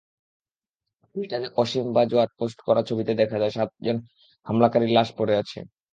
[1.15, 3.97] টুইটারে অসীম বাজওয়ার পোস্ট করা ছবিতে দেখা যায়, সাতজন
[4.47, 5.59] হামলাকারীর লাশ পড়ে আছে।